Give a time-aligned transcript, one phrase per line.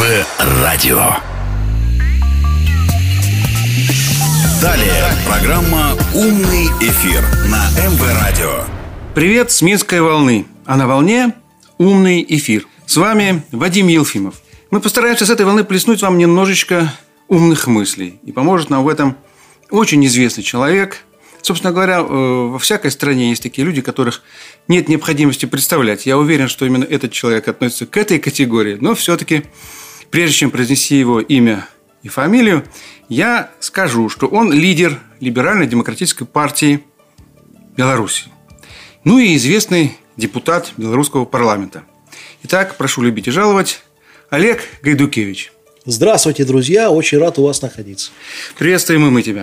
[0.00, 0.26] МВ
[0.62, 0.98] Радио.
[4.62, 8.64] Далее программа «Умный эфир» на МВ Радио.
[9.14, 10.46] Привет с Минской волны.
[10.64, 11.34] А на волне
[11.76, 12.66] «Умный эфир».
[12.86, 14.36] С вами Вадим Елфимов.
[14.70, 16.94] Мы постараемся с этой волны плеснуть вам немножечко
[17.28, 18.20] умных мыслей.
[18.24, 19.18] И поможет нам в этом
[19.70, 21.04] очень известный человек.
[21.42, 24.22] Собственно говоря, э, во всякой стране есть такие люди, которых
[24.66, 26.06] нет необходимости представлять.
[26.06, 28.78] Я уверен, что именно этот человек относится к этой категории.
[28.80, 29.44] Но все-таки,
[30.10, 31.66] прежде чем произнести его имя
[32.02, 32.64] и фамилию,
[33.08, 36.82] я скажу, что он лидер Либеральной демократической партии
[37.76, 38.24] Беларуси.
[39.04, 41.82] Ну и известный депутат белорусского парламента.
[42.42, 43.82] Итак, прошу любить и жаловать,
[44.30, 45.52] Олег Гайдукевич.
[45.86, 48.10] Здравствуйте, друзья, очень рад у вас находиться.
[48.58, 49.42] Приветствуем и мы тебя.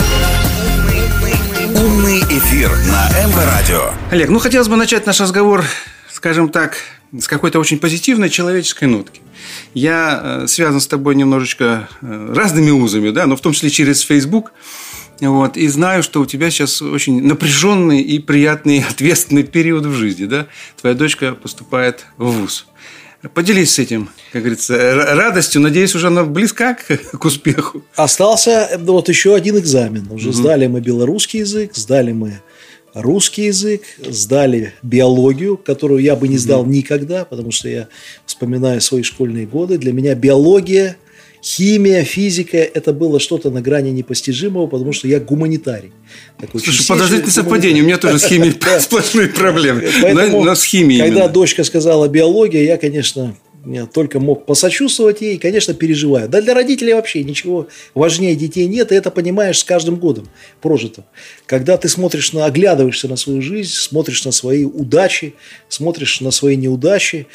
[1.75, 3.93] «Умный эфир» на МВ Радио.
[4.11, 5.63] Олег, ну хотелось бы начать наш разговор,
[6.11, 6.77] скажем так,
[7.17, 9.21] с какой-то очень позитивной человеческой нотки.
[9.73, 14.01] Я э, связан с тобой немножечко э, разными узами, да, но в том числе через
[14.01, 14.51] Facebook.
[15.19, 20.25] Вот, и знаю, что у тебя сейчас очень напряженный и приятный, ответственный период в жизни.
[20.25, 20.47] Да?
[20.79, 22.67] Твоя дочка поступает в ВУЗ.
[23.33, 25.59] Поделись с этим, как говорится, радостью.
[25.61, 27.83] Надеюсь, уже она близка к, к успеху.
[27.95, 30.07] Остался э, вот еще один экзамен.
[30.11, 30.37] Уже угу.
[30.37, 32.41] сдали мы белорусский язык, сдали мы
[33.01, 37.87] русский язык, сдали биологию, которую я бы не сдал никогда, потому что я
[38.25, 39.77] вспоминаю свои школьные годы.
[39.77, 40.97] Для меня биология–
[41.43, 45.91] химия, физика– это было что-то на грани непостижимого, потому что я гуманитарий.
[46.39, 49.83] Такой Слушай, подождите совпадение, у меня тоже с химией сплошные проблемы.
[50.01, 53.35] Поэтому, но с химией Когда дочка сказала биология, я, конечно,
[53.73, 56.29] я только мог посочувствовать ей конечно, переживаю.
[56.29, 60.27] Да для родителей вообще ничего важнее детей нет, и это понимаешь с каждым годом
[60.61, 61.05] прожитым.
[61.45, 65.33] Когда ты смотришь на, оглядываешься на свою жизнь, смотришь на свои удачи,
[65.69, 67.27] смотришь на свои неудачи,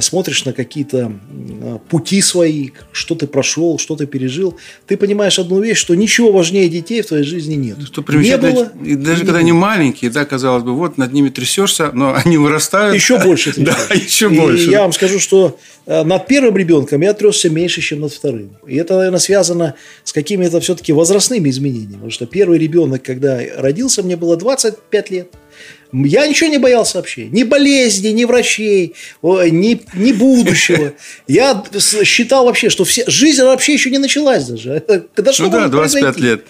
[0.00, 5.60] смотришь на какие-то э, пути свои, что ты прошел, что ты пережил, ты понимаешь одну
[5.60, 7.76] вещь, что ничего важнее детей в твоей жизни нет.
[7.84, 9.40] Что не было, и даже когда было.
[9.40, 12.94] они маленькие, да, казалось бы, вот над ними трясешься, но они вырастают.
[12.94, 13.52] Еще больше.
[13.64, 14.70] Да, еще и больше.
[14.70, 18.56] Я вам скажу, что э, над первым ребенком я тресся меньше, чем над вторым.
[18.66, 21.92] И это, наверное, связано с какими-то все-таки возрастными изменениями.
[21.94, 25.28] Потому что первый ребенок, когда родился, мне было 25 лет.
[25.94, 27.26] Я ничего не боялся вообще.
[27.26, 30.92] Ни болезни, ни врачей, ни, ни будущего.
[31.28, 31.62] Я
[32.04, 34.82] считал вообще, что все, жизнь вообще еще не началась даже.
[35.14, 36.20] Когда что ну да, 25 произойти?
[36.20, 36.44] лет.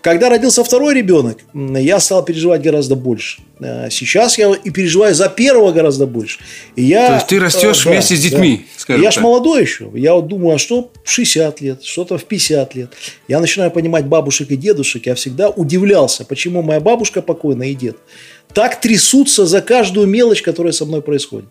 [0.00, 3.42] Когда родился второй ребенок, я стал переживать гораздо больше.
[3.60, 6.38] А сейчас я и переживаю за первого гораздо больше.
[6.76, 8.80] И я, То есть ты растешь да, вместе с детьми, да.
[8.80, 9.90] скажем Я же молодой еще.
[9.94, 12.92] Я вот думаю, а что в 60 лет, что-то в 50 лет.
[13.26, 15.06] Я начинаю понимать бабушек и дедушек.
[15.06, 17.96] Я всегда удивлялся, почему моя бабушка покойная и дед
[18.52, 21.48] так трясутся за каждую мелочь, которая со мной происходит.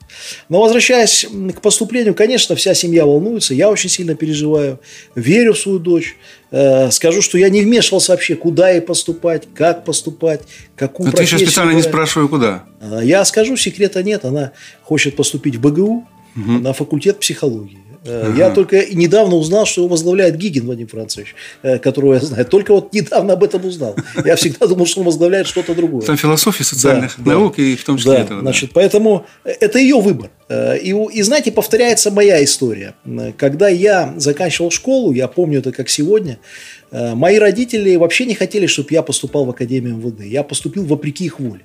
[0.49, 4.79] Но возвращаясь к поступлению, конечно, вся семья волнуется, я очень сильно переживаю,
[5.15, 6.15] верю в свою дочь,
[6.51, 10.41] э, скажу, что я не вмешивался вообще, куда ей поступать, как поступать,
[10.75, 12.65] какую Но ты еще специально не спрашиваю, куда.
[12.81, 14.51] А, я скажу, секрета нет, она
[14.83, 16.51] хочет поступить в БГУ угу.
[16.51, 17.79] на факультет психологии.
[18.07, 18.37] Ага.
[18.37, 22.45] Я только недавно узнал, что его возглавляет Гигин Владимир Францович, э, которого я знаю.
[22.45, 23.95] Только вот недавно об этом узнал.
[24.25, 26.01] Я всегда думал, что он возглавляет что-то другое.
[26.01, 27.63] Там философия социальных да, наук да.
[27.63, 28.41] и в том числе да, этого.
[28.41, 30.29] Значит, поэтому это ее выбор.
[30.49, 32.95] Э, и, и знаете, повторяется моя история.
[33.37, 36.39] Когда я заканчивал школу, я помню это как сегодня,
[36.91, 40.25] э, мои родители вообще не хотели, чтобы я поступал в Академию МВД.
[40.25, 41.61] Я поступил вопреки их воле.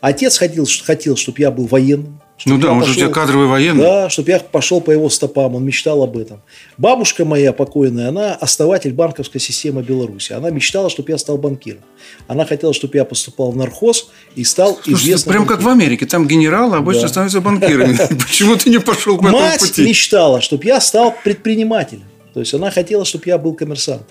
[0.00, 3.82] Отец хотел, хотел чтобы я был военным, ну да, он же у тебя кадровый военный.
[3.82, 6.40] Да, чтобы я пошел по его стопам, он мечтал об этом.
[6.78, 10.32] Бабушка моя покойная, она основатель банковской системы Беларуси.
[10.32, 11.82] Она мечтала, чтобы я стал банкиром.
[12.28, 16.06] Она хотела, чтобы я поступал в нархоз и стал Слушай, известным Прям как в Америке,
[16.06, 17.08] там генералы обычно да.
[17.08, 17.96] становятся банкирами.
[18.20, 19.82] Почему ты не пошел по этому пути?
[19.82, 22.04] Мать мечтала, чтобы я стал предпринимателем.
[22.32, 24.06] То есть она хотела, чтобы я был коммерсантом.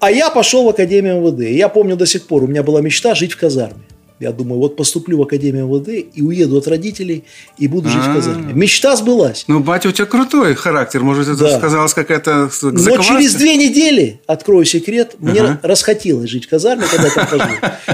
[0.00, 1.50] А я пошел в Академию МВД.
[1.50, 3.82] Я помню до сих пор, у меня была мечта жить в казарме.
[4.20, 7.24] Я думаю, вот поступлю в Академию МВД и уеду от родителей
[7.56, 8.52] и буду жить в Казани.
[8.52, 9.44] Мечта сбылась.
[9.46, 11.02] Ну, батя, у тебя крутой характер.
[11.02, 11.56] Может, это да.
[11.56, 15.60] сказалось какая-то Но через две недели, открою секрет, мне ага.
[15.62, 17.48] расхотелось жить в казарме, когда я там пожил.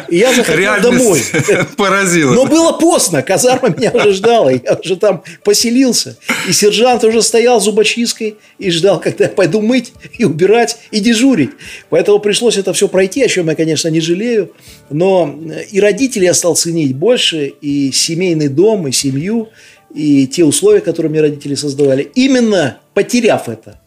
[0.09, 1.67] И я захотел Реальность домой.
[1.77, 2.33] поразила.
[2.33, 3.23] Но было поздно.
[3.23, 4.51] Казарма меня уже ждала.
[4.51, 6.17] Я уже там поселился.
[6.49, 11.51] И сержант уже стоял зубочисткой и ждал, когда я пойду мыть и убирать и дежурить.
[11.91, 14.53] Поэтому пришлось это все пройти, о чем я, конечно, не жалею.
[14.91, 15.35] Но
[15.71, 19.49] и родители родителей я стал ценить больше, и семейный дом, и семью,
[19.95, 22.11] и те условия, которые мне родители создавали.
[22.15, 23.81] Именно потеряв это,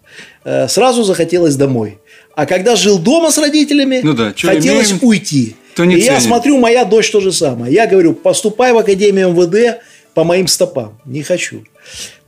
[0.46, 2.00] э, сразу захотелось домой.
[2.36, 5.56] А когда жил дома с родителями, ну да, хотелось имеем, уйти.
[5.76, 6.14] То не и ценим.
[6.14, 7.74] я смотрю, моя дочь то же самое.
[7.74, 9.82] Я говорю, поступай в Академию МВД
[10.14, 11.00] по моим стопам.
[11.06, 11.64] Не хочу.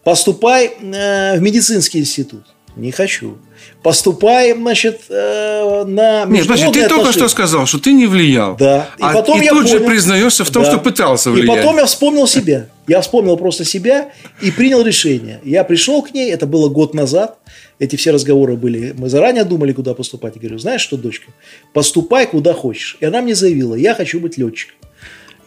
[0.04, 2.44] Поступай э, в медицинский институт.
[2.76, 3.38] Не хочу.
[3.82, 8.58] Поступаем, значит, э, на Нет, подожди, ты только что сказал, что ты не влиял.
[8.58, 8.90] Да.
[8.98, 10.72] И, а, потом и я тут понял, же признаешься в том, да.
[10.72, 11.46] что пытался влиять.
[11.46, 12.68] И потом я вспомнил себя.
[12.88, 14.12] Я вспомнил просто себя
[14.42, 15.40] и принял решение.
[15.44, 17.38] Я пришел к ней, это было год назад.
[17.78, 18.94] Эти все разговоры были.
[18.98, 20.36] Мы заранее думали, куда поступать.
[20.36, 21.32] Я говорю, знаешь что, дочка,
[21.74, 22.98] поступай куда хочешь.
[23.00, 24.76] И она мне заявила, я хочу быть летчиком.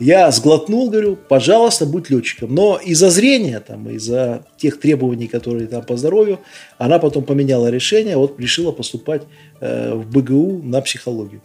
[0.02, 2.52] Я сглотнул, говорю, пожалуйста, будь летчиком.
[2.52, 6.40] Но из-за зрения, там, из-за тех требований, которые там по здоровью,
[6.76, 9.22] она потом поменяла решение, вот решила поступать
[9.60, 11.40] э, в БГУ на психологию.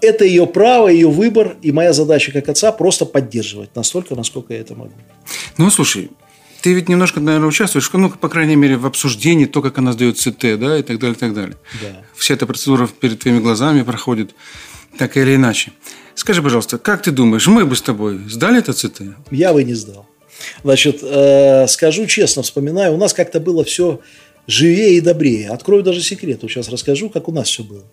[0.00, 4.60] Это ее право, ее выбор, и моя задача как отца просто поддерживать настолько, насколько я
[4.60, 4.94] это могу.
[5.58, 6.10] Ну, слушай,
[6.62, 10.18] ты ведь немножко, наверное, участвуешь, ну, по крайней мере, в обсуждении, то, как она сдает
[10.18, 11.56] ЦТ, да, и так далее, и так далее.
[11.82, 12.02] Да.
[12.16, 14.34] Вся эта процедура перед твоими глазами проходит,
[14.98, 15.72] так или иначе.
[16.14, 19.02] Скажи, пожалуйста, как ты думаешь, мы бы с тобой сдали это ЦТ?
[19.30, 20.06] Я бы не сдал.
[20.64, 24.00] Значит, э, скажу честно, вспоминаю, у нас как-то было все
[24.46, 25.50] живее и добрее.
[25.50, 27.84] Открою даже секрет, вот сейчас расскажу, как у нас все было.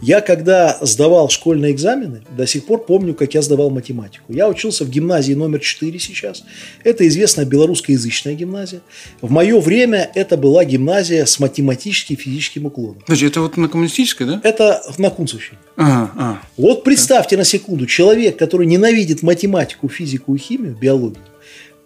[0.00, 4.32] Я когда сдавал школьные экзамены, до сих пор помню, как я сдавал математику.
[4.32, 6.44] Я учился в гимназии номер 4 сейчас.
[6.84, 8.80] Это известная белорусскоязычная гимназия.
[9.20, 13.02] В мое время это была гимназия с математическим и физическим уклоном.
[13.06, 14.40] Значит, это вот на коммунистической, да?
[14.42, 15.58] Это на Кунцевщине.
[15.76, 16.42] Ага, а.
[16.56, 21.22] Вот представьте на секунду, человек, который ненавидит математику, физику и химию, биологию,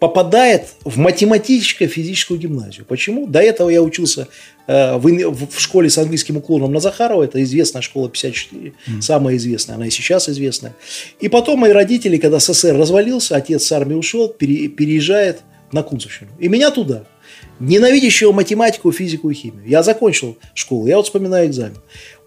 [0.01, 2.85] попадает в математическо-физическую гимназию.
[2.87, 3.27] Почему?
[3.27, 4.27] До этого я учился
[4.65, 9.01] э, в, в школе с английским уклоном на Захарова, это известная школа 54, mm.
[9.01, 10.73] самая известная, она и сейчас известная.
[11.19, 16.31] И потом мои родители, когда СССР развалился, отец с армии ушел, пере, переезжает на Кунцевщину.
[16.39, 17.03] И меня туда,
[17.59, 19.67] ненавидящего математику, физику и химию.
[19.67, 21.77] Я закончил школу, я вот вспоминаю экзамен.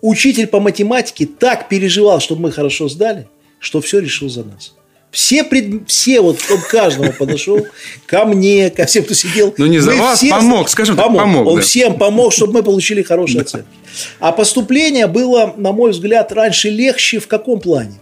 [0.01, 3.27] Учитель по математике так переживал, чтобы мы хорошо сдали,
[3.59, 4.75] что все решил за нас.
[5.15, 5.89] Все, пред...
[5.89, 7.65] все вот он каждому подошел,
[8.05, 9.55] ко мне, ко всем, кто сидел.
[9.57, 10.31] Ну, не за вас, все...
[10.31, 11.13] помог, скажем помог.
[11.13, 11.47] так, помог.
[11.47, 11.63] Он да.
[11.63, 13.69] всем помог, чтобы мы получили хорошие оценки.
[14.19, 18.01] А поступление было, на мой взгляд, раньше легче в каком плане?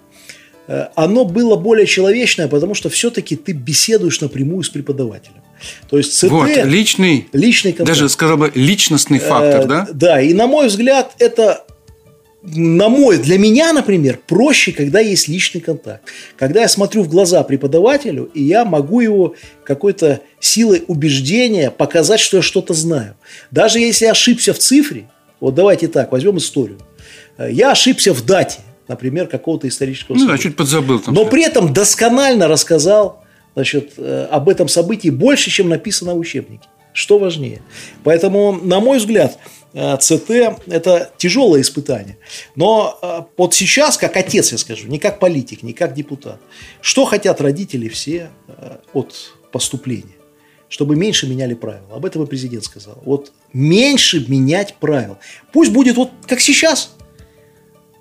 [0.68, 5.42] Э, оно было более человечное, потому что все-таки ты беседуешь напрямую с преподавателем.
[5.90, 6.30] То есть ЦТ...
[6.30, 7.88] Вот, личный, личный контакт.
[7.88, 9.86] даже, сказал бы, личностный фактор, да?
[9.92, 11.66] Да, и на мой взгляд, это
[12.42, 16.02] на мой, для меня, например, проще, когда есть личный контакт.
[16.36, 19.34] Когда я смотрю в глаза преподавателю, и я могу его
[19.64, 23.14] какой-то силой убеждения показать, что я что-то знаю.
[23.52, 25.08] Даже если я ошибся в цифре,
[25.38, 26.78] вот давайте так, возьмем историю.
[27.38, 30.32] Я ошибся в дате, например, какого-то исторического события.
[30.32, 30.98] Ну да, чуть подзабыл.
[30.98, 33.22] Там но при этом досконально рассказал
[33.54, 36.66] значит, э, об этом событии больше, чем написано в учебнике.
[36.92, 37.62] Что важнее.
[38.04, 40.30] Поэтому, на мой взгляд, Э, ЦТ–
[40.66, 42.18] это тяжелое испытание.
[42.56, 46.40] Но э, вот сейчас, как отец, я скажу, не как политик, не как депутат,
[46.80, 49.14] что хотят родители все э, от
[49.50, 50.16] поступления?
[50.68, 51.96] Чтобы меньше меняли правила.
[51.96, 52.98] Об этом и президент сказал.
[53.04, 55.18] Вот меньше менять правил.
[55.52, 56.94] Пусть будет вот как сейчас,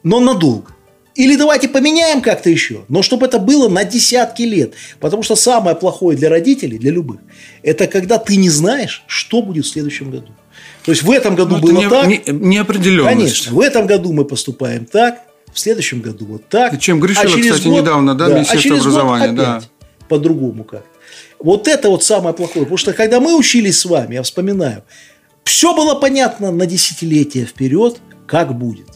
[0.04, 0.72] но надолго.
[1.16, 4.74] Или давайте поменяем как-то еще, но чтобы это было на десятки лет.
[5.00, 7.20] Потому что самое плохое для родителей, для любых,
[7.64, 10.32] это когда ты не знаешь, что будет в следующем году.
[10.86, 12.08] То есть в этом году Но было не, так.
[12.08, 13.18] Не, неопределенность.
[13.18, 13.54] Конечно.
[13.54, 15.22] В этом году мы поступаем так,
[15.54, 16.80] в следующем году вот так.
[16.80, 19.28] Чем грешило, а кстати, год, недавно, да, да Министерство а образования.
[19.28, 20.06] Год опять да.
[20.08, 20.86] По-другому как.
[21.40, 22.66] Вот это вот самое плохое.
[22.66, 24.84] Потому что когда мы учились с вами, я вспоминаю,
[25.44, 28.88] все было понятно на десятилетия вперед, как будет.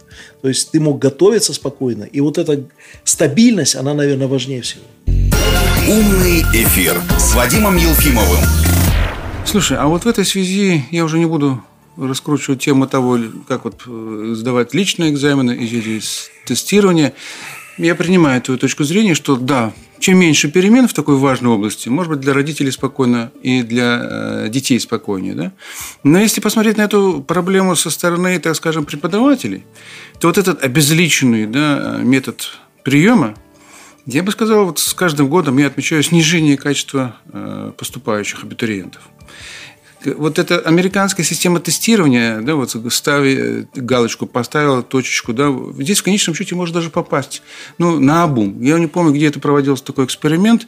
[0.41, 2.03] То есть ты мог готовиться спокойно.
[2.03, 2.63] И вот эта
[3.03, 4.83] стабильность, она, наверное, важнее всего.
[5.87, 8.64] Умный эфир с Вадимом Елфимовым.
[9.45, 11.63] Слушай, а вот в этой связи я уже не буду
[11.97, 16.01] раскручивать тему того, как вот э, сдавать личные экзамены и
[16.45, 17.13] тестирование.
[17.77, 22.11] Я принимаю твою точку зрения, что да, чем меньше перемен в такой важной области, может
[22.11, 25.35] быть, для родителей спокойно и для э, детей спокойнее.
[25.35, 25.51] Да?
[26.03, 29.63] Но если посмотреть на эту проблему со стороны, так скажем, преподавателей,
[30.19, 32.51] то вот этот обезличенный да, метод
[32.83, 33.35] приема,
[34.05, 39.01] я бы сказал, вот с каждым годом я отмечаю снижение качества э, поступающих абитуриентов
[40.13, 46.03] вот эта американская система тестирования, да, вот стави э, галочку, поставила точечку, да, здесь в
[46.03, 47.41] конечном счете может даже попасть,
[47.77, 48.61] ну, на обум.
[48.61, 50.67] Я не помню, где это проводился такой эксперимент,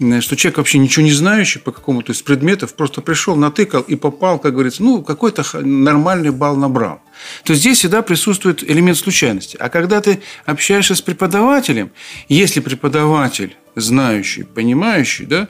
[0.00, 3.96] э, что человек вообще ничего не знающий по какому-то из предметов просто пришел, натыкал и
[3.96, 7.00] попал, как говорится, ну, какой-то нормальный балл набрал.
[7.44, 9.56] То здесь всегда присутствует элемент случайности.
[9.60, 11.90] А когда ты общаешься с преподавателем,
[12.28, 15.48] если преподаватель знающий, понимающий, да,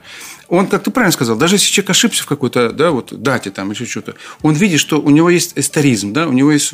[0.49, 3.73] он, как ты правильно сказал, даже если человек ошибся в какой-то да, вот, дате там,
[3.73, 6.71] или что-то, он видит, что у него есть историзм, да, у него есть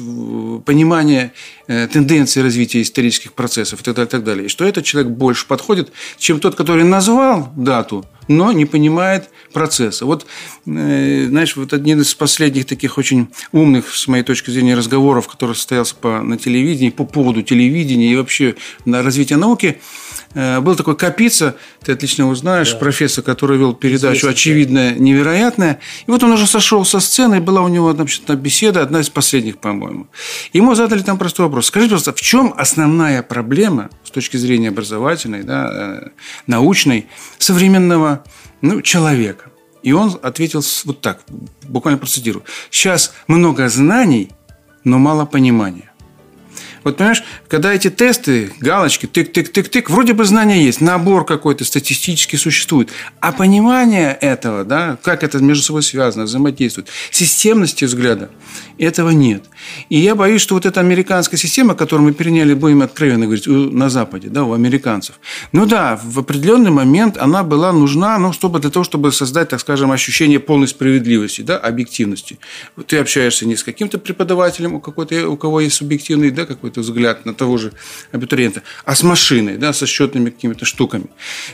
[0.64, 1.32] понимание
[1.66, 4.46] э, тенденции развития исторических процессов и так далее, и так далее.
[4.46, 10.04] И что этот человек больше подходит, чем тот, который назвал дату, но не понимает процесса.
[10.04, 10.26] Вот,
[10.66, 15.54] э, знаешь, вот один из последних таких очень умных, с моей точки зрения, разговоров, который
[15.54, 20.96] состоялся по, на телевидении, по поводу телевидения и вообще на развитие науки, э, был такой
[20.96, 22.78] Капица, ты отлично его знаешь, да.
[22.78, 25.80] профессор, который вел передачу «Очевидное, невероятное».
[26.06, 29.10] И вот он уже сошел со сцены, и была у него значит, беседа, одна из
[29.10, 30.06] последних, по-моему.
[30.52, 31.66] Ему задали там простой вопрос.
[31.66, 36.08] Скажите, пожалуйста, в чем основная проблема с точки зрения образовательной, да, э,
[36.46, 37.06] научной,
[37.38, 38.24] современного
[38.60, 39.50] ну, человека?
[39.82, 41.22] И он ответил вот так,
[41.62, 42.44] буквально процитирую.
[42.70, 44.30] Сейчас много знаний,
[44.84, 45.89] но мало понимания.
[46.84, 52.90] Вот понимаешь, когда эти тесты, галочки, тык-тык-тык-тык, вроде бы знания есть, набор какой-то статистически существует,
[53.20, 58.30] а понимание этого, да, как это между собой связано, взаимодействует, системности взгляда,
[58.78, 59.44] этого нет.
[59.90, 63.90] И я боюсь, что вот эта американская система, которую мы переняли, будем откровенно говорить, на
[63.90, 65.20] Западе, да, у американцев,
[65.52, 69.60] ну да, в определенный момент она была нужна, ну, чтобы для того, чтобы создать, так
[69.60, 72.38] скажем, ощущение полной справедливости, да, объективности.
[72.86, 76.80] Ты общаешься не с каким-то преподавателем, у, какой-то, у кого есть субъективный, да, какой какой-то
[76.80, 77.72] взгляд на того же
[78.12, 81.06] абитуриента, а с машиной, да, со счетными какими-то штуками.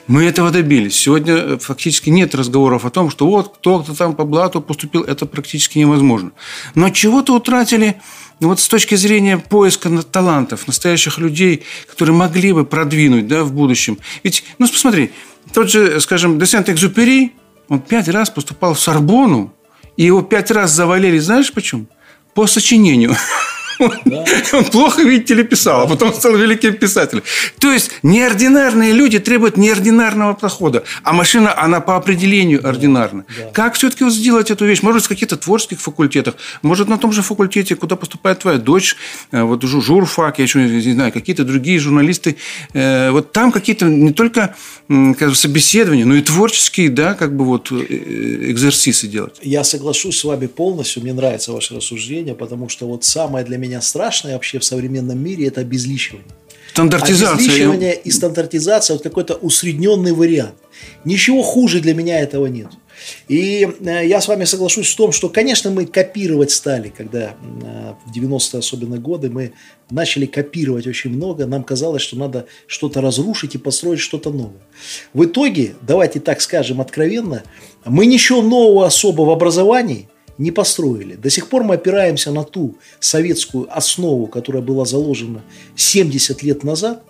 [0.07, 0.95] Мы этого добились.
[0.95, 5.27] Сегодня э, фактически нет разговоров о том, что вот кто-то там по блату поступил, это
[5.27, 6.33] практически невозможно.
[6.75, 7.97] Но чего-то утратили
[8.41, 13.99] вот с точки зрения поиска талантов, настоящих людей, которые могли бы продвинуть да, в будущем.
[14.23, 15.11] Ведь, ну, посмотри,
[15.55, 17.33] тот же, скажем, Десент Экзюпери,
[17.69, 19.55] он пять раз поступал в Сорбону,
[19.97, 21.87] и его пять раз завалили, знаешь почему?
[22.35, 23.17] По сочинению.
[23.79, 27.23] Он плохо, видите ли, писал, а потом стал великим писателем.
[27.59, 33.25] То есть неординарные люди требуют неординарного подхода, а машина, она по определению ординарна.
[33.53, 34.83] Как все-таки вот сделать эту вещь?
[34.83, 38.97] Может, в каких-то творческих факультетах, может, на том же факультете, куда поступает твоя дочь,
[39.33, 42.37] э, вот журфак, я еще не знаю, какие-то другие журналисты.
[42.73, 44.55] Э, вот там какие-то не только
[44.89, 47.77] как бы, собеседования, но и творческие, да, как бы вот э,
[48.51, 49.37] экзерсисы делать.
[49.43, 53.66] Я соглашусь с вами полностью, мне нравится ваше рассуждение, потому что вот самое для меня
[53.67, 56.27] меня страшное вообще в современном мире– это обезличивание.
[56.71, 57.35] Стандартизация.
[57.35, 60.57] Обезличивание и стандартизация– вот какой-то усредненный вариант.
[61.05, 62.69] Ничего хуже для меня этого нет.
[63.29, 67.95] И э, я с вами соглашусь в том, что, конечно, мы копировать стали, когда э,
[68.07, 69.53] в 90-е особенно годы мы
[69.91, 74.63] начали копировать очень много, нам казалось, что надо что-то разрушить и построить что-то новое.
[75.15, 77.43] В итоге, давайте так скажем откровенно,
[77.85, 80.09] мы ничего нового особо в образовании–
[80.39, 81.15] не построили.
[81.15, 85.43] До сих пор мы опираемся на ту советскую основу, которая была заложена
[85.77, 87.03] 70 лет назад,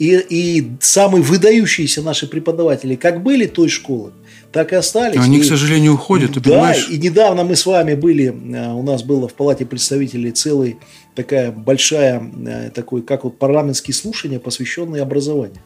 [0.00, 4.12] и, и самые выдающиеся наши преподаватели как были той школы,
[4.50, 5.20] так и остались.
[5.20, 6.88] Они, и, к сожалению, уходят, ты да, понимаешь?
[6.90, 10.78] и недавно мы с вами были, э, у нас было в Палате представителей целый
[11.14, 15.60] такая большая, э, такой, как вот парламентские слушания, посвященные образованию,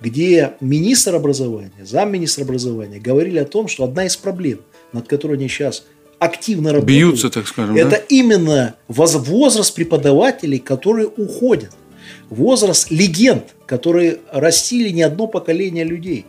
[0.00, 4.60] где министр образования, замминистра образования говорили о том, что одна из проблем,
[4.92, 5.84] над которой они сейчас
[6.20, 6.98] активно работают.
[6.98, 7.74] Бьются, так скажем.
[7.76, 7.96] Это да?
[8.08, 11.70] именно возраст преподавателей, которые уходят.
[12.28, 16.26] Возраст легенд, которые растили не одно поколение людей.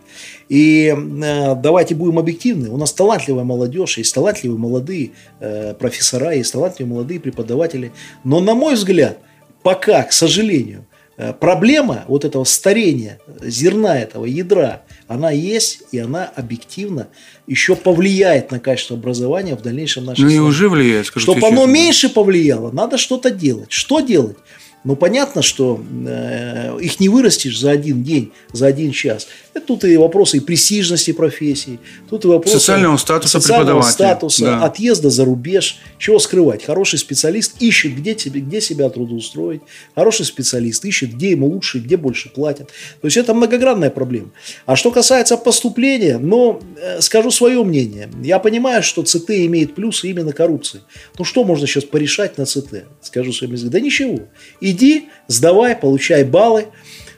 [0.50, 2.70] И э, давайте будем объективны.
[2.70, 7.92] У нас талантливая молодежь, есть талантливые молодые э, профессора, есть талантливые молодые преподаватели.
[8.24, 9.20] Но, на мой взгляд,
[9.62, 10.86] пока, к сожалению,
[11.18, 17.10] э, проблема вот этого старения, зерна этого, ядра, она есть, и она объективно
[17.46, 21.66] еще повлияет на качество образования в дальнейшем нашей Ну и уже влияет, скажу Чтобы оно
[21.66, 23.72] меньше повлияло, надо что-то делать.
[23.72, 24.38] Что делать?
[24.84, 29.28] Ну, понятно, что э, их не вырастешь за один день, за один час.
[29.54, 34.08] Это тут и вопросы и престижности профессии, тут и вопросы социального статуса социального преподавателя.
[34.08, 34.66] статуса, да.
[34.66, 35.78] отъезда за рубеж.
[36.00, 36.64] Чего скрывать?
[36.64, 39.62] Хороший специалист ищет, где, тебе, где себя трудоустроить.
[39.94, 42.70] Хороший специалист ищет, где ему лучше, где больше платят.
[43.02, 44.32] То есть, это многогранная проблема.
[44.66, 48.10] А что касается поступления, ну, э, скажу свое мнение.
[48.24, 50.82] Я понимаю, что ЦТ имеет плюсы именно коррупции.
[51.20, 52.86] Ну, что можно сейчас порешать на ЦТ?
[53.02, 53.72] Скажу своим языком.
[53.72, 54.20] Да ничего.
[54.60, 56.68] И иди, сдавай, получай баллы.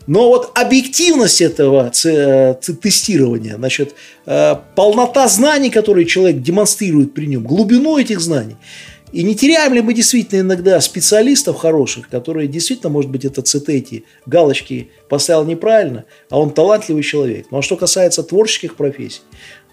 [0.06, 3.96] Но вот объективность этого тестирования, значит,
[4.26, 8.58] э, полнота знаний, которые человек демонстрирует при нем, глубину этих знаний,
[9.14, 13.70] и не теряем ли мы действительно иногда специалистов хороших, которые действительно, может быть, это ЦТ
[13.70, 17.46] эти галочки поставил неправильно, а он талантливый человек.
[17.52, 19.22] Ну а что касается творческих профессий,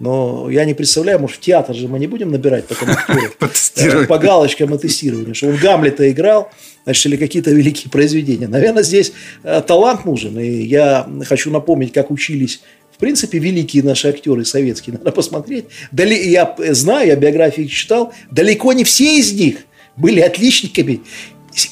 [0.00, 3.36] но я не представляю, может, в театр же мы не будем набирать потом актеров
[3.76, 6.50] э, по галочкам и тестированию, что он Гамлета играл,
[6.84, 8.48] значит, или какие-то великие произведения.
[8.48, 9.12] Наверное, здесь
[9.44, 10.38] э, талант нужен.
[10.38, 15.64] И я хочу напомнить, как учились в принципе, великие наши актеры советские, надо посмотреть.
[15.90, 19.60] Дали, я знаю, я биографии читал, далеко не все из них
[19.96, 21.00] были отличниками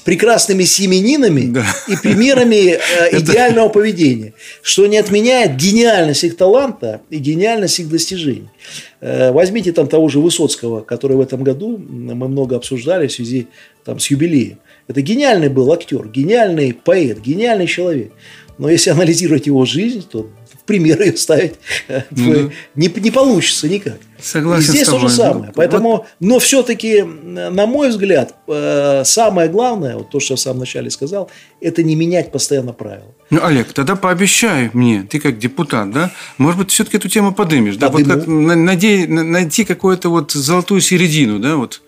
[0.05, 1.67] прекрасными семенинами Да.
[1.87, 2.79] и примерами э,
[3.19, 8.49] идеального поведения, что не отменяет гениальность их таланта и гениальность их достижений.
[9.01, 13.47] Э, Возьмите там того же Высоцкого, который в этом году мы много обсуждали в связи
[13.85, 14.59] там, с юбилеем.
[14.89, 18.13] Это гениальный был актер, гениальный поэт, гениальный человек.
[18.59, 20.29] Но если анализировать его жизнь, то
[20.69, 21.55] в пример ее ставить
[22.11, 23.97] Ну не, не получится никак.
[24.21, 25.47] Согласен И здесь с то же самое.
[25.47, 30.41] Вот- Поэтому, но все-таки, на мой взгляд, э, самое главное, вот то, что я в
[30.41, 33.15] самом начале сказал, это не менять постоянно правила.
[33.31, 37.77] Ну, Олег, тогда пообещай мне, ты как депутат, да, может быть, все-таки эту тему подымешь,
[37.77, 38.19] да, вот Подыму.
[38.21, 41.81] как на- наде- на- найти какую-то вот золотую середину, да, вот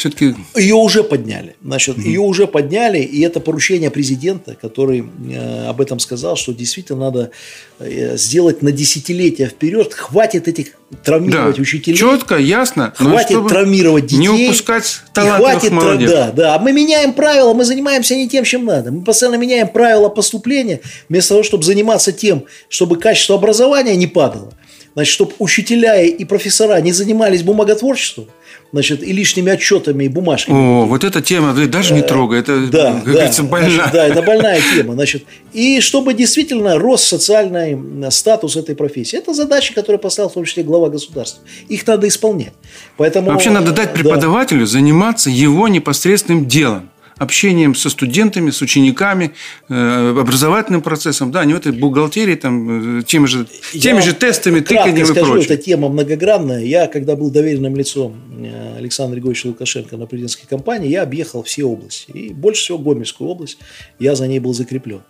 [0.00, 1.56] все-таки Ее уже подняли.
[1.62, 7.00] Значит, ее уже подняли, и это поручение президента, который э, об этом сказал, что действительно
[7.00, 7.32] надо
[7.80, 9.92] э, сделать на десятилетия вперед.
[9.92, 11.98] Хватит этих да, травмировать учителей.
[11.98, 14.20] четко, ясно, но Хватит травмировать детей.
[14.20, 16.10] не упускать И талантливых хватит, молодежь.
[16.10, 16.58] Да, да.
[16.58, 18.90] Мы меняем правила, мы занимаемся не тем, чем надо.
[18.90, 20.80] Мы постоянно меняем правила поступления,
[21.10, 24.54] вместо того, чтобы заниматься тем, чтобы качество образования не падало.
[24.94, 28.26] Значит, чтобы учителя и профессора не занимались бумаготворчеством,
[28.72, 30.56] значит, и лишними отчетами и бумажками.
[30.56, 33.68] О, вот эта тема, да, даже не трогай, это, Э, Да, как да, говорится, больна.
[33.70, 34.94] Значит, да, это больная тема.
[34.94, 37.78] Значит, и чтобы действительно рос социальный
[38.10, 39.16] статус этой профессии.
[39.18, 41.42] Это задачи, которые поставил в том числе глава государства.
[41.68, 42.52] Их надо исполнять.
[42.96, 43.94] Поэтому, Вообще надо дать да.
[43.94, 46.90] преподавателю заниматься его непосредственным делом.
[47.20, 49.32] Общением со студентами, с учениками,
[49.68, 54.14] э, образовательным процессом, да, не в этой бухгалтерии, там, э, теми же, Я теми же
[54.14, 55.54] тестами, тыканьем и скажу, прочее.
[55.54, 56.64] эта тема многогранная.
[56.64, 61.64] Я, когда был доверенным лицом э, Александра Григорьевича Лукашенко на президентской кампании, я объехал все
[61.64, 62.10] области.
[62.12, 63.58] И больше всего Гомельскую область.
[63.98, 65.02] Я за ней был закреплен.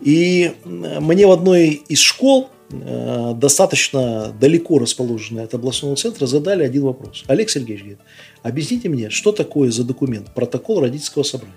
[0.00, 7.24] И мне в одной из школ, достаточно далеко расположенной от областного центра, задали один вопрос.
[7.26, 7.98] Олег Сергеевич говорит,
[8.42, 11.54] объясните мне, что такое за документ протокол родительского собрания?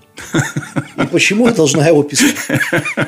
[0.98, 2.36] И почему я должна его писать?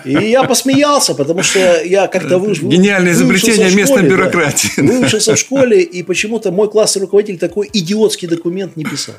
[0.05, 4.15] И я посмеялся, потому что я как-то выш- Гениальное изобретение в местной школе, да.
[4.15, 4.81] бюрократии.
[4.81, 9.15] Выучился в школе, и почему-то мой классный руководитель такой идиотский документ не писал.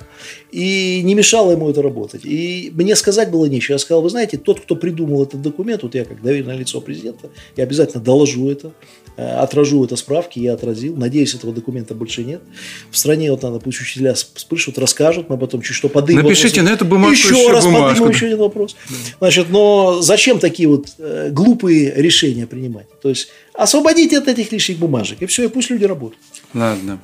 [0.51, 2.25] И не мешало ему это работать.
[2.25, 3.75] И мне сказать было нечего.
[3.75, 7.31] Я сказал, вы знаете, тот, кто придумал этот документ, вот я как доверенное лицо президента,
[7.57, 8.73] я обязательно доложу это,
[9.17, 10.97] э, отражу это справки, я отразил.
[10.97, 12.43] Надеюсь, этого документа больше нет.
[12.91, 16.23] В стране вот надо, пусть учителя спрашивают, расскажут, мы потом чуть что подымем.
[16.23, 16.63] Напишите вопросы.
[16.63, 18.77] на эту бумажку еще, еще раз бумажку, подымем еще один вопрос.
[19.19, 22.87] Значит, но зачем такие вот э, глупые решения принимать?
[23.01, 26.23] То есть освободите от этих лишних бумажек, и все, и пусть люди работают.
[26.53, 27.01] Ладно.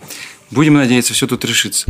[0.51, 1.87] Будем надеяться, все тут решится.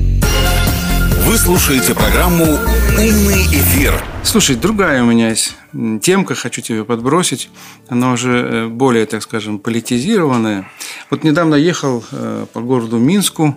[1.31, 3.95] Вы слушаете программу «Умный эфир».
[4.25, 5.55] Слушай, другая у меня есть
[6.03, 7.51] темка, хочу тебе подбросить.
[7.89, 10.69] Она уже э, более, так скажем, политизированная.
[11.09, 13.57] Вот недавно ехал э, по городу Минску,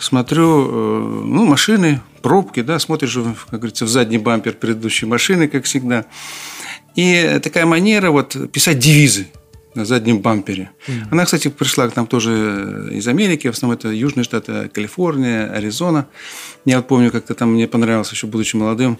[0.00, 3.16] смотрю, э, ну, машины, пробки, да, смотришь,
[3.50, 6.06] как говорится, в задний бампер предыдущей машины, как всегда.
[6.96, 9.28] И такая манера вот писать девизы
[9.74, 10.70] на заднем бампере.
[11.10, 16.08] Она, кстати, пришла к нам тоже из Америки, в основном это южные штаты, Калифорния, Аризона.
[16.64, 18.98] Я вот помню, как-то там мне понравилось, еще будучи молодым,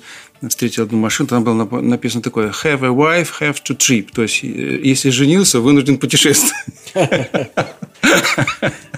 [0.49, 4.11] встретил одну машину, там было нап- написано такое «Have a wife, have to trip».
[4.15, 6.55] То есть, э, если женился, вынужден путешествовать.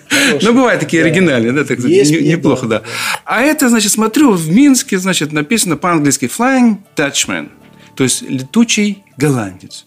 [0.42, 2.84] Ну, бывают такие оригинальные, да, так неплохо, да, да.
[3.24, 7.50] А это, значит, смотрю, в Минске, значит, написано по-английски «Flying Dutchman»,
[7.94, 9.84] то есть «летучий голландец».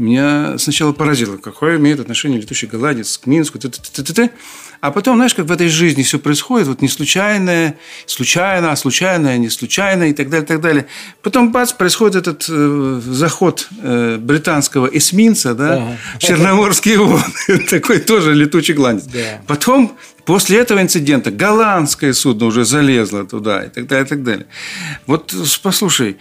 [0.00, 4.30] Меня сначала поразило, какое имеет отношение летучий голландец к Минску, т -т -т -т -т.
[4.80, 7.74] а потом, знаешь, как в этой жизни все происходит, вот не случайное,
[8.06, 10.86] случайно, а случайное, не случайно и так далее, так далее.
[11.22, 15.96] Потом, бац, происходит этот э, заход э, британского эсминца, да, Ага.
[16.18, 19.04] в Черноморские воды, такой тоже летучий голландец.
[19.04, 19.42] Да.
[19.46, 19.92] Потом,
[20.24, 24.46] после этого инцидента, голландское судно уже залезло туда и так далее, и так далее.
[25.06, 26.16] Вот послушай,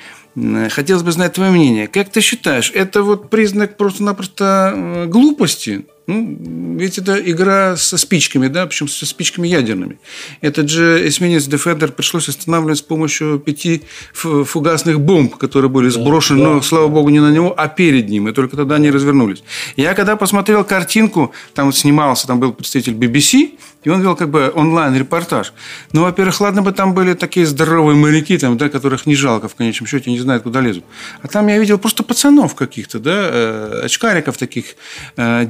[0.70, 1.88] хотелось бы знать твое мнение.
[1.88, 5.86] Как ты считаешь, это вот признак просто-напросто э, глупости?
[6.10, 10.00] Ну, ведь это игра со спичками, да, причем со спичками ядерными.
[10.42, 16.40] Этот же эсминец Defender пришлось останавливать с помощью пяти фу- фугасных бомб, которые были сброшены,
[16.44, 18.28] да, но, слава богу, не на него, а перед ним.
[18.28, 19.44] И только тогда они развернулись.
[19.78, 23.52] Я когда посмотрел картинку, там вот снимался, там был представитель BBC,
[23.84, 25.54] и он вел как бы онлайн-репортаж.
[25.94, 29.56] Ну, во-первых, ладно бы там были такие здоровые моряки, там, да, которых не жалко в
[29.56, 30.84] конечном счете, не знают, куда лезут.
[31.22, 34.76] А там я видел просто пацанов каких-то, да, э, очкариков таких,
[35.16, 35.46] э,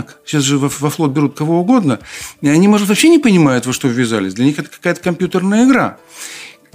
[0.00, 0.20] девчонок.
[0.24, 1.98] Сейчас же во, во флот берут кого угодно.
[2.40, 4.34] И они, может, вообще не понимают, во что ввязались.
[4.34, 5.98] Для них это какая-то компьютерная игра.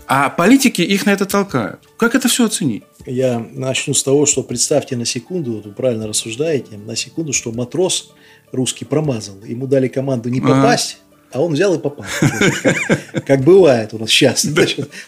[0.08, 1.80] А политики их на это толкают.
[1.98, 2.84] Как это все оценить?
[3.08, 7.52] Я начну с того, что представьте на секунду, вот вы правильно рассуждаете, на секунду, что
[7.52, 8.14] матрос
[8.52, 9.36] русский промазал.
[9.44, 11.00] Ему дали команду не попасть,
[11.36, 12.06] а он взял и попал.
[13.28, 14.46] Как, бывает у нас сейчас.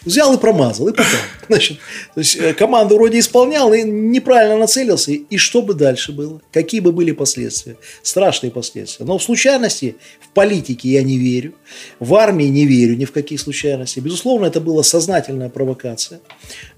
[0.04, 1.06] Взял и промазал, и попал.
[1.48, 1.78] Значит,
[2.14, 5.12] то есть э, команду вроде исполнял, и неправильно нацелился.
[5.12, 6.42] И что бы дальше было?
[6.52, 7.78] Какие бы были последствия?
[8.02, 9.06] Страшные последствия.
[9.06, 11.54] Но в случайности, в политике я не верю.
[11.98, 14.00] В армии не верю ни в какие случайности.
[14.00, 16.20] Безусловно, это была сознательная провокация.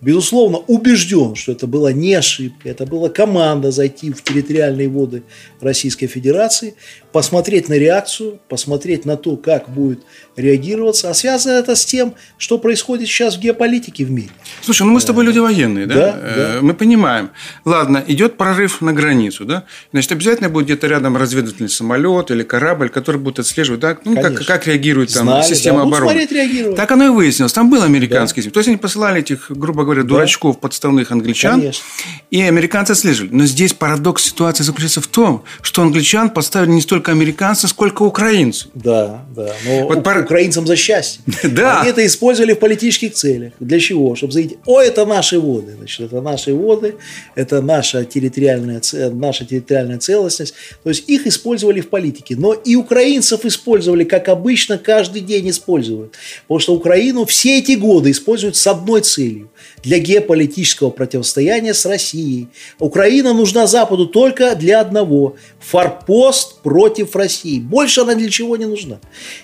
[0.01, 2.69] Безусловно, убежден, что это была не ошибка.
[2.69, 5.25] Это была команда зайти в территориальные воды
[5.61, 6.75] Российской Федерации,
[7.13, 10.01] посмотреть на реакцию, посмотреть на то, как будет
[10.37, 11.11] реагироваться.
[11.11, 14.31] А связано это с тем, что происходит сейчас в геополитике в мире.
[14.63, 15.95] Слушай, ну мы с тобой люди военные, да?
[15.95, 16.59] Да, Э, да.
[16.63, 17.31] Мы понимаем.
[17.65, 19.65] Ладно, идет прорыв на границу, да?
[19.93, 23.97] Значит, обязательно будет где-то рядом разведывательный самолет или корабль, который будет отслеживать, да?
[24.05, 24.45] Ну, как, Конечно.
[24.47, 25.85] как реагирует там Знали, система да.
[25.85, 26.13] Будут обороны.
[26.21, 26.77] смотреть, реагировать.
[26.77, 27.53] Так оно и выяснилось.
[27.53, 28.51] Там был американский да.
[28.51, 31.61] То есть они посылали этих, грубо говоря, дурачков, подставных англичан.
[31.61, 31.85] Конечно.
[32.31, 33.35] И американцы отслеживали.
[33.35, 38.69] Но здесь парадокс ситуации заключается в том, что англичан поставили не столько американцы, сколько украинцы.
[38.75, 39.55] Да, да.
[39.67, 41.23] Но Вот у- пар- украинцам за счастье.
[41.51, 41.81] Да.
[41.81, 43.53] Они это использовали в политических целях.
[43.61, 44.15] Для чего?
[44.15, 45.75] Чтобы заявить, о, это наши воды.
[45.77, 46.95] Значит, это наши воды,
[47.35, 48.81] это наша территориальная,
[49.13, 50.55] наша территориальная целостность.
[50.83, 52.37] То есть их использовали в политике.
[52.37, 56.15] Но и украинцев использовали, как обычно, каждый день используют.
[56.43, 59.51] Потому что Украину все эти годы используют с одной целью.
[59.83, 62.49] Для геополитического противостояния с Россией.
[62.79, 65.37] Украина нужна Западу только для одного.
[65.61, 67.61] Форпост против России.
[67.61, 68.99] Больше она для чего не нужна.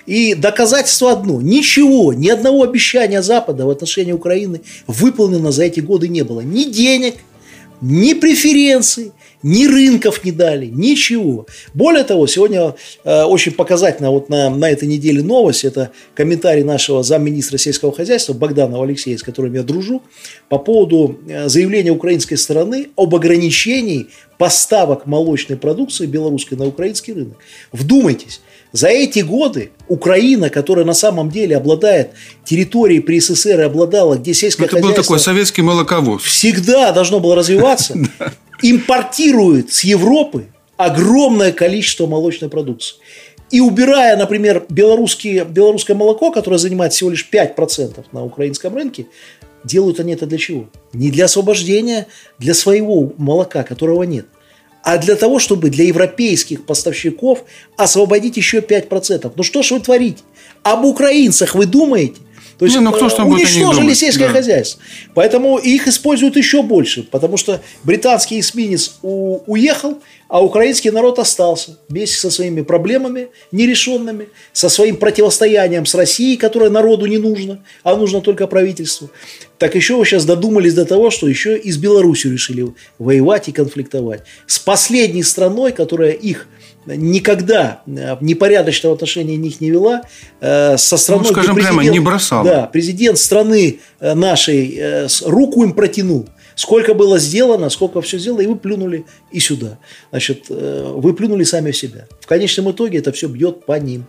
[0.05, 1.41] И доказательство одно.
[1.41, 6.41] Ничего, ни одного обещания Запада в отношении Украины выполнено за эти годы не было.
[6.41, 7.15] Ни денег,
[7.81, 9.11] ни преференций,
[9.43, 11.45] ни рынков не дали, ничего.
[11.73, 17.03] Более того, сегодня э, очень показательно вот на, на этой неделе новость, это комментарий нашего
[17.03, 20.01] замминистра сельского хозяйства Богдана Алексея, с которым я дружу,
[20.49, 27.37] по поводу э, заявления украинской стороны об ограничении поставок молочной продукции белорусской на украинский рынок.
[27.71, 32.11] Вдумайтесь, за эти годы Украина, которая на самом деле обладает
[32.43, 36.23] территорией при СССР и обладала, где сельское Это был хозяйство такой советский молоковоз.
[36.23, 37.97] всегда должно было развиваться,
[38.61, 42.97] импортирует с Европы огромное количество молочной продукции.
[43.49, 49.07] И убирая, например, белорусские, белорусское молоко, которое занимает всего лишь 5% на украинском рынке,
[49.63, 50.67] делают они это для чего?
[50.93, 52.07] Не для освобождения
[52.39, 54.25] для своего молока, которого нет,
[54.83, 57.43] а для того, чтобы для европейских поставщиков
[57.75, 59.31] освободить еще 5%.
[59.35, 60.23] Ну что ж вы творите?
[60.63, 62.21] Об украинцах вы думаете?
[62.57, 64.33] То есть ну кто ж там будет о них уничтожили сельское Да.
[64.33, 64.81] хозяйство.
[65.13, 71.77] Поэтому их используют еще больше, потому что британский эсминец у- уехал, а украинский народ остался
[71.87, 77.95] вместе со своими проблемами нерешенными, со своим противостоянием с Россией, которое народу не нужно, а
[77.95, 79.09] нужно только правительству.
[79.59, 82.67] Так еще вы сейчас додумались до того, что еще и с Беларусью решили
[82.99, 84.21] воевать и конфликтовать.
[84.47, 86.47] С последней страной, которая их
[86.95, 90.01] никогда э, непорядочного отношения них не вела,
[90.39, 92.43] э, со страной, Ну, скажем прямо, не бросала.
[92.43, 96.27] Да, президент страны э, нашей руку им протянул.
[96.55, 99.77] Сколько было сделано, сколько все сделано, и вы плюнули и сюда.
[100.09, 102.07] Значит, вы плюнули сами в себя.
[102.19, 104.07] В конечном итоге это все бьет по ним.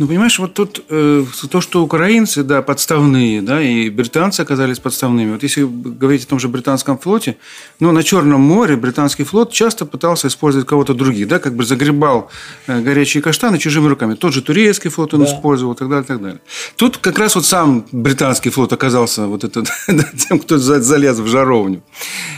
[0.00, 5.32] Ну, понимаешь, вот тут э, то, что украинцы, да, подставные, да, и британцы оказались подставными.
[5.32, 7.36] Вот если говорить о том же британском флоте,
[7.80, 12.30] ну, на Черном море британский флот часто пытался использовать кого-то других, да, как бы загребал
[12.66, 14.14] э, горячие каштаны чужими руками.
[14.14, 15.26] Тот же турецкий флот он Да.
[15.26, 16.40] использовал, и так далее, и так далее.
[16.76, 19.68] Тут как раз вот сам британский флот оказался вот этот,
[20.16, 21.82] тем, кто за- залез в жаровню.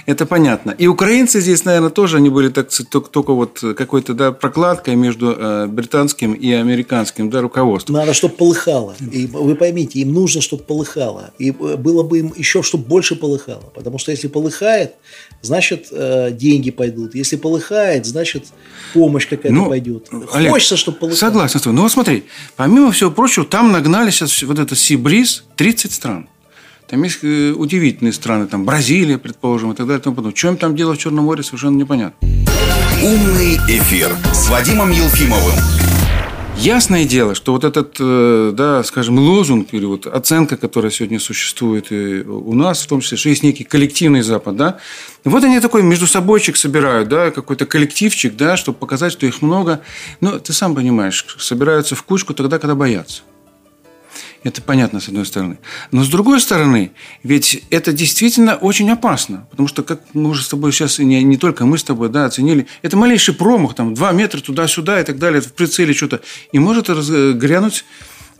[0.06, 0.72] Это понятно.
[0.72, 5.66] И украинцы здесь, наверное, тоже они были так, только вот какой-то, да, прокладкой между э,
[5.68, 7.96] британским и американским, да, руководством.
[7.96, 8.94] Надо, чтобы полыхало.
[9.00, 11.32] И вы поймите, им нужно, чтобы полыхало.
[11.38, 13.72] И э, было бы им еще, чтобы больше полыхало.
[13.74, 14.94] Потому что если полыхает,
[15.42, 17.14] значит, э, деньги пойдут.
[17.14, 18.46] Если полыхает, значит,
[18.94, 20.08] помощь какая-то пойдет.
[20.10, 21.18] Ну, Олег, Хочется, чтобы полыхало.
[21.18, 21.76] Согласен с тобой.
[21.76, 22.24] Ну, вот смотри,
[22.56, 26.28] помимо всего прочего, там нагнали сейчас вот это Сибриз 30 стран.
[26.88, 30.00] Там есть э, удивительные страны, там Бразилия, предположим, и так далее.
[30.00, 30.50] И тому подобное.
[30.50, 32.28] Им там делать в Черном море, совершенно непонятно.
[33.02, 35.81] «Умный эфир» с Вадимом Елфимовым.
[36.56, 41.90] Ясное дело, что вот этот, э, да, скажем, лозунг или вот оценка, которая сегодня существует
[41.90, 44.78] и у нас, в том числе, что есть некий коллективный Запад, да,
[45.24, 49.80] вот они такой между собойчик собирают, да, какой-то коллективчик, да, чтобы показать, что их много.
[50.20, 53.22] Но ты сам понимаешь, собираются в кучку тогда, когда боятся.
[54.44, 55.58] Это понятно, с одной стороны.
[55.92, 56.90] Но с другой стороны,
[57.22, 59.46] ведь это действительно очень опасно.
[59.50, 62.24] Потому что, как мы уже с тобой сейчас, не, не только мы с тобой да,
[62.24, 66.20] оценили, это малейший промах, там, 2 метра туда-сюда и так далее, в прицеле что-то.
[66.50, 67.84] И может раз- грянуть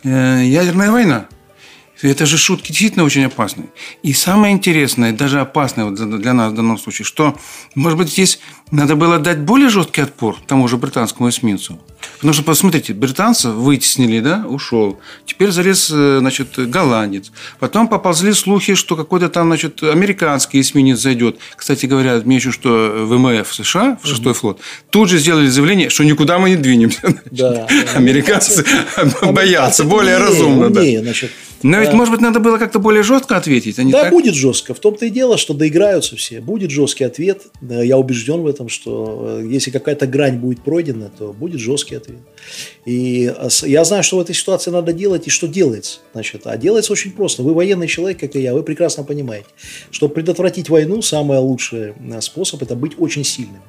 [0.03, 1.27] э, ядерная война.
[2.01, 3.69] Это же шутки действительно очень опасные.
[4.03, 7.39] И самое интересное, даже опасное вот для нас в данном случае, что,
[7.77, 8.41] может быть, здесь
[8.73, 11.79] Надо было дать более жесткий отпор тому же британскому эсминцу.
[12.23, 15.01] Потому что, посмотрите, британцев вытеснили, да, ушел.
[15.27, 17.33] Теперь залез, э, значит, голландец.
[17.59, 21.39] Потом поползли слухи, что какой-то там, значит, американский эсминец зайдет.
[21.57, 26.39] Кстати говоря, отмечу, что ВМФ США, в шестой флот, тут же сделали заявление, что никуда
[26.39, 27.13] мы не двинемся.
[27.33, 27.67] Да.
[27.97, 28.65] Американцы
[29.33, 30.71] боятся, более разумно.
[30.71, 30.81] Да.
[31.63, 34.13] Но ведь, может быть, надо было как-то более жестко ответить, а да, так?
[34.13, 34.75] будет жестко.
[34.75, 36.41] В том-то и дело, что доиграются все.
[36.41, 37.43] Будет жесткий ответ.
[37.61, 41.95] Да, Я убежден в этом, что э, если какая-то грань будет пройдена, то будет жесткий
[41.95, 42.12] ответ.
[42.85, 46.01] И э, с- я знаю, что в этой ситуации надо делать и что делается.
[46.13, 47.43] Значит, а делается очень просто.
[47.43, 49.47] Вы военный человек, как и я, вы прекрасно понимаете,
[49.91, 53.63] что предотвратить войну самый лучший э, способ– это быть очень сильным.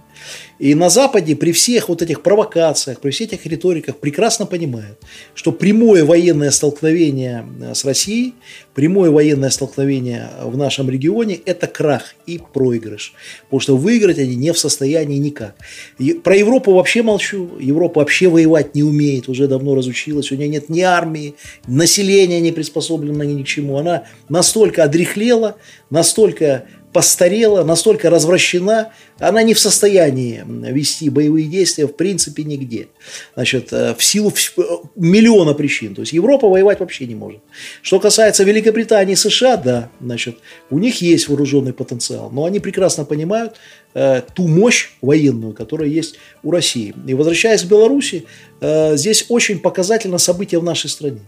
[0.60, 4.98] И на Западе при всех вот этих провокациях, при всех этих риториках прекрасно понимают,
[5.34, 8.34] что прямое военное столкновение э, с Россией,
[8.74, 13.14] прямое военное столкновение в нашем регионе– это крах и проигрыш.
[13.44, 15.56] Потому что выиграть они не в состоянии никак.
[16.00, 17.58] И про Европу вообще молчу.
[17.60, 20.32] Европа вообще воевать не умеет, уже давно разучилась.
[20.32, 21.36] У нее нет ни армии,
[21.68, 23.78] население не приспособлено ни к чему.
[23.78, 25.58] Она настолько одрехлела,
[25.90, 32.88] настолько постарела, настолько развращена, она не в состоянии вести боевые действия в принципе нигде.
[33.36, 34.62] Значит, э, в силу э,
[34.96, 35.96] миллиона причин.
[35.96, 37.42] То есть Европа воевать вообще не может.
[37.82, 40.38] Что касается Великобритании и США, да, значит,
[40.70, 43.56] у них есть вооруженный потенциал, но они прекрасно понимают
[43.94, 46.94] э, ту мощь военную, которая есть у России.
[47.08, 48.26] И возвращаясь к Беларуси,
[48.62, 51.22] э, здесь очень показательно событие в нашей стране.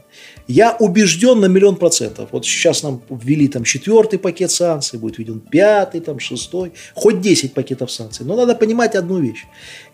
[0.48, 2.30] Я убежден на миллион процентов.
[2.32, 7.54] Вот сейчас нам ввели там четвертый пакет санкций, будет введен пятый, там шестой, хоть 10
[7.54, 8.26] пакетов санкций.
[8.26, 9.46] Но надо понимать одну вещь.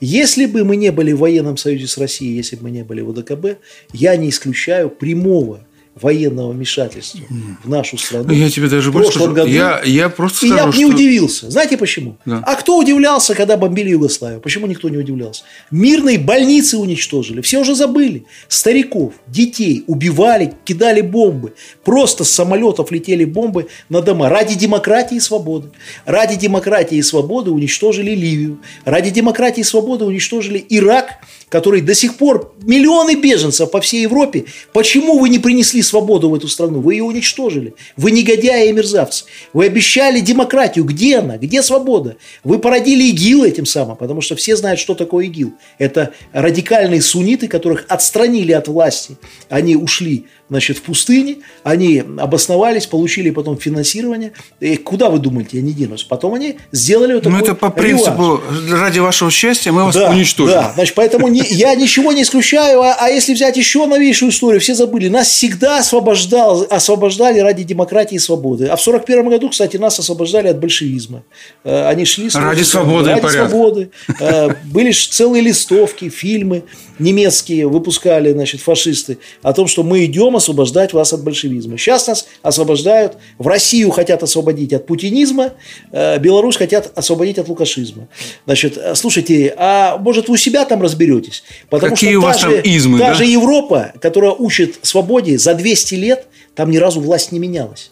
[0.01, 3.01] Если бы мы не были в военном союзе с Россией, если бы мы не были
[3.01, 3.61] в ОДКБ,
[3.93, 7.19] я не исключаю прямого военного вмешательства
[7.63, 8.25] в нашу страну.
[8.27, 9.33] Ну, я тебе даже больше скажу.
[9.33, 9.49] году.
[9.49, 10.95] Я, я просто И скажу, я бы не что...
[10.95, 11.51] удивился.
[11.51, 12.17] Знаете почему?
[12.25, 12.41] Да.
[12.45, 14.39] А кто удивлялся, когда бомбили Югославию?
[14.39, 15.43] Почему никто не удивлялся?
[15.69, 17.41] Мирные больницы уничтожили.
[17.41, 18.25] Все уже забыли.
[18.47, 21.53] Стариков, детей убивали, кидали бомбы.
[21.83, 24.29] Просто с самолетов летели бомбы на дома.
[24.29, 25.69] Ради демократии и свободы.
[26.05, 28.59] Ради демократии и свободы уничтожили Ливию.
[28.85, 31.17] Ради демократии и свободы уничтожили Ирак,
[31.51, 34.45] который до сих пор миллионы беженцев по всей Европе.
[34.71, 36.79] Почему вы не принесли свободу в эту страну?
[36.79, 37.75] Вы ее уничтожили.
[37.97, 39.25] Вы негодяи и мерзавцы.
[39.51, 40.85] Вы обещали демократию.
[40.85, 41.37] Где она?
[41.37, 42.15] Где свобода?
[42.45, 45.53] Вы породили ИГИЛ этим самым, потому что все знают, что такое ИГИЛ.
[45.77, 49.17] Это радикальные сунниты, которых отстранили от власти.
[49.49, 54.33] Они ушли значит, в пустыне, они обосновались, получили потом финансирование.
[54.59, 56.05] И куда вы думаете, они денутся?
[56.09, 58.03] Потом они сделали вот Ну, такой это по реванш.
[58.03, 60.53] принципу, ради вашего счастья мы вас Да, уничтожим.
[60.55, 62.81] Да, значит, поэтому не- я ничего не исключаю.
[62.81, 65.07] А, а если взять еще новейшую историю, все забыли.
[65.07, 68.67] Нас всегда освобождал, освобождали ради демократии и свободы.
[68.67, 71.23] А в 41 году, кстати, нас освобождали от большевизма.
[71.63, 72.27] Э, Они шли...
[72.33, 73.49] Ради свободы Ради порядка.
[73.49, 73.91] свободы.
[74.19, 76.63] Э, Были целые листовки, фильмы
[76.99, 81.77] немецкие выпускали, значит, фашисты о том, что мы идем освобождать вас от большевизма.
[81.77, 83.17] Сейчас нас освобождают.
[83.37, 85.53] В Россию хотят освободить от путинизма,
[85.91, 88.07] э, Беларусь хотят освободить от лукашизма.
[88.45, 91.43] Значит, э, слушайте, а может вы у себя там разберетесь?
[91.69, 93.13] Потому Какие что у вас та там же, измы, та да?
[93.13, 97.91] же Европа, которая учит свободе за 200 лет, там ни разу власть не менялась.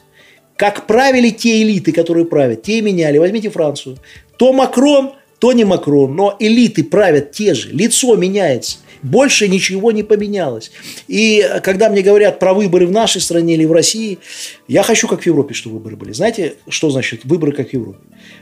[0.55, 3.17] Как правили те элиты, которые правят, те и меняли.
[3.17, 3.97] Возьмите Францию.
[4.37, 7.69] То Макрон, то не Макрон, но элиты правят те же.
[7.69, 8.79] Лицо меняется.
[9.01, 10.71] Больше ничего не поменялось.
[11.07, 14.19] И когда мне говорят про выборы в нашей стране или в России,
[14.67, 16.11] я хочу, как в Европе, чтобы выборы были.
[16.11, 17.99] Знаете, что значит выборы, как в Европе?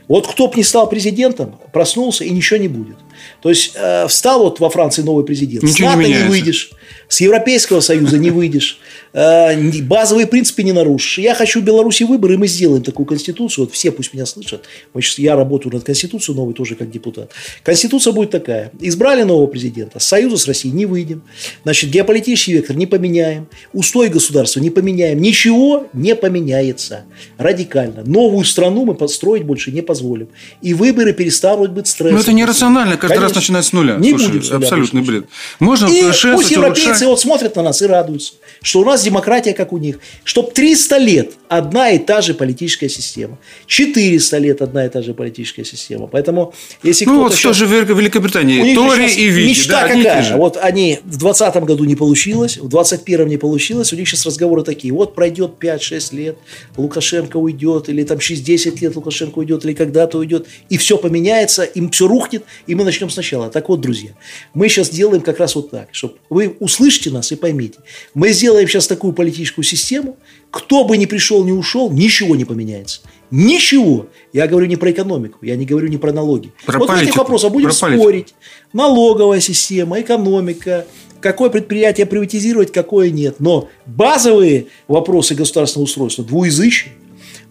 [0.08, 2.96] Вот кто бы не стал президентом, проснулся и ничего не будет.
[3.40, 6.70] То есть э, встал вот во Франции новый президент, Ничего с не НАТО не, выйдешь,
[7.08, 8.78] с Европейского Союза не выйдешь,
[9.12, 11.18] э, базовые принципы не нарушишь.
[11.18, 13.64] Я хочу в Беларуси выборы, и мы сделаем такую конституцию.
[13.64, 14.64] Вот все пусть меня слышат.
[14.92, 17.30] Мы сейчас, я работаю над конституцией новой тоже как депутат.
[17.62, 18.70] Конституция будет такая.
[18.80, 21.22] Избрали нового президента, с Союза с Россией не выйдем.
[21.64, 25.20] Значит, геополитический вектор не поменяем, устой государства не поменяем.
[25.20, 27.04] Ничего не поменяется
[27.38, 28.04] радикально.
[28.04, 30.28] Новую страну мы построить больше не позволим.
[30.60, 32.16] И выборы перестанут быть стрессом.
[32.16, 33.40] Ну, это нерационально каждый раз Конечно.
[33.40, 33.96] начинать с нуля.
[33.96, 35.24] Не Слушай, будем с нуля абсолютный бред.
[35.58, 37.08] Можно И усовершенствовать, пусть европейцы улучшать.
[37.08, 39.98] вот смотрят на нас и радуются, что у нас демократия, как у них.
[40.24, 43.38] Чтоб 300 лет одна и та же политическая система.
[43.66, 46.06] 400 лет одна и та же политическая система.
[46.06, 48.74] Поэтому, если Ну, вот что же в Великобритании?
[48.74, 49.48] Тори и Вики.
[49.50, 50.22] Мечта да, и какая?
[50.22, 50.36] же.
[50.36, 53.92] Вот они в 2020 году не получилось, в 2021 не получилось.
[53.92, 54.92] У них сейчас разговоры такие.
[54.92, 56.38] Вот пройдет 5-6 лет,
[56.76, 61.64] Лукашенко уйдет, или там через 10 лет Лукашенко уйдет, или когда-то уйдет, и все поменяется,
[61.64, 63.50] им все рухнет, и мы начнем сначала.
[63.50, 64.10] Так вот, друзья,
[64.54, 67.78] мы сейчас делаем как раз вот так, чтобы вы услышали, услышьте нас и поймите.
[68.14, 70.16] Мы сделаем сейчас такую политическую систему,
[70.50, 73.00] кто бы ни пришел, ни ушел, ничего не поменяется.
[73.30, 74.06] Ничего.
[74.32, 76.50] Я говорю не про экономику, я не говорю не про налоги.
[76.64, 77.18] Про вот в этих политику.
[77.18, 78.00] вопросах будем политику.
[78.00, 78.34] спорить.
[78.72, 80.86] Налоговая система, экономика,
[81.20, 83.36] какое предприятие приватизировать, какое нет.
[83.38, 86.94] Но базовые вопросы государственного устройства двуязычие.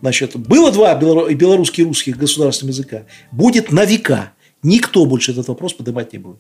[0.01, 3.03] Значит, было два белорусских и русских государственных языка.
[3.31, 4.33] Будет на века.
[4.63, 6.37] Никто больше этот вопрос поднимать не будет.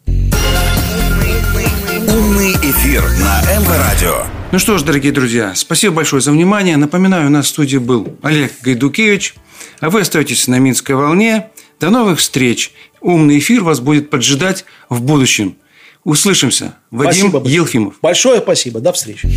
[2.17, 4.23] Умный эфир на МВ Радио.
[4.51, 6.75] Ну что ж, дорогие друзья, спасибо большое за внимание.
[6.75, 9.35] Напоминаю, у нас в студии был Олег Гайдукевич,
[9.81, 11.49] а вы остаетесь на Минской волне.
[11.79, 12.71] До новых встреч.
[13.01, 15.57] Умный эфир вас будет поджидать в будущем.
[16.03, 16.73] Услышимся.
[16.89, 17.47] Вадим Спасибо.
[17.47, 17.93] Елфимов.
[18.01, 18.79] Большое спасибо.
[18.79, 19.29] До встречи.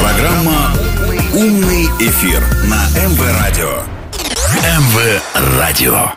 [0.00, 0.76] Программа
[1.34, 3.82] «Умный эфир» на МВ Радио.
[4.62, 5.20] МВ
[5.58, 6.10] Радио.